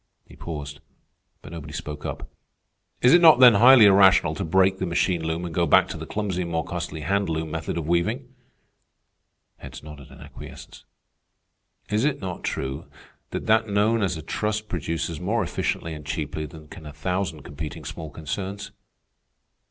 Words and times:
He 0.25 0.35
paused, 0.35 0.79
but 1.43 1.51
nobody 1.51 1.73
spoke 1.73 2.07
up. 2.07 2.27
"Is 3.03 3.13
it 3.13 3.21
not 3.21 3.39
then 3.39 3.53
highly 3.53 3.85
irrational 3.85 4.33
to 4.33 4.43
break 4.43 4.79
the 4.79 4.87
machine 4.87 5.23
loom 5.23 5.45
and 5.45 5.53
go 5.53 5.67
back 5.67 5.87
to 5.89 5.97
the 5.99 6.07
clumsy 6.07 6.41
and 6.41 6.49
more 6.49 6.65
costly 6.65 7.01
hand 7.01 7.29
loom 7.29 7.51
method 7.51 7.77
of 7.77 7.87
weaving?" 7.87 8.33
Heads 9.57 9.83
nodded 9.83 10.09
in 10.09 10.17
acquiescence. 10.19 10.85
"Is 11.91 12.03
it 12.03 12.19
not 12.19 12.41
true 12.43 12.85
that 13.29 13.45
that 13.45 13.67
known 13.67 14.01
as 14.01 14.17
a 14.17 14.23
trust 14.23 14.67
produces 14.69 15.19
more 15.19 15.43
efficiently 15.43 15.93
and 15.93 16.03
cheaply 16.03 16.47
than 16.47 16.67
can 16.67 16.87
a 16.87 16.93
thousand 16.93 17.43
competing 17.43 17.85
small 17.85 18.09
concerns?" 18.09 18.71